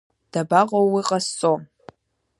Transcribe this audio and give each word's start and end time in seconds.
Дабаҟоу 0.31 0.87
уи 0.93 1.03
ҟазҵо?! 1.09 1.53